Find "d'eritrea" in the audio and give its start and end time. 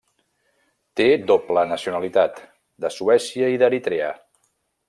3.65-4.13